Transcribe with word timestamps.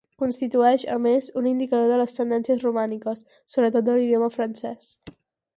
Constitueix, 0.21 0.85
a 0.93 0.95
més, 1.03 1.27
un 1.41 1.49
indicador 1.51 1.91
de 1.93 1.99
les 2.03 2.17
tendències 2.21 2.65
romàniques, 2.67 3.23
sobretot 3.57 3.89
de 3.91 3.99
l'idioma 3.99 4.35
francès. 4.39 4.91